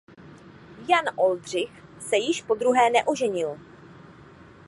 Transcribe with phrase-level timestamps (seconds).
[0.87, 3.57] Jan Oldřich se již podruhé neoženil.